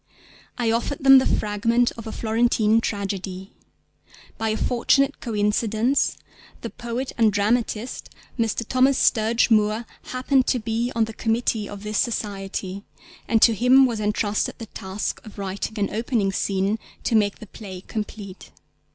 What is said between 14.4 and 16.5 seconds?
the task of writing an opening